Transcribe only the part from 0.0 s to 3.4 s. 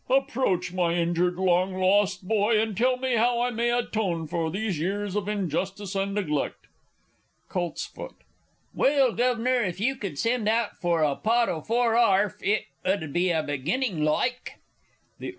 Approach, my injured, long lost boy, and tell me how